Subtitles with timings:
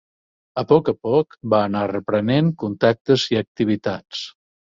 [0.61, 4.27] A poc a poc va anar reprenent contactes i activitats.